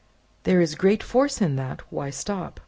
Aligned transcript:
There 0.45 0.61
is 0.61 0.73
great 0.73 1.03
force 1.03 1.41
in 1.43 1.57
that. 1.57 1.81
Why 1.93 2.09
stop?" 2.09 2.59